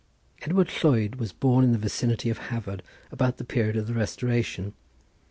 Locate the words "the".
1.73-1.77, 3.37-3.43, 3.85-3.93